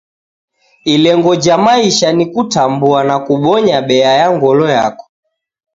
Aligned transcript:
Ilengo 0.85 1.35
ja 1.35 1.57
maisha 1.57 2.13
ni 2.13 2.25
kutambua 2.25 3.03
na 3.03 3.19
kubonya 3.19 3.81
bea 3.81 4.11
ya 4.17 4.31
ngolo 4.37 4.69
yako. 4.69 5.09